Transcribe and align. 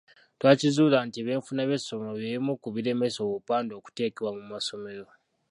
Twakizuula 0.39 0.97
nti 1.05 1.17
ebyenfuna 1.19 1.61
by’essomero 1.69 2.11
bye 2.15 2.31
bimu 2.33 2.53
ku 2.61 2.67
biremesa 2.75 3.19
obupande 3.27 3.71
okutekebwa 3.75 4.29
mu 4.37 4.43
masomero. 4.51 5.05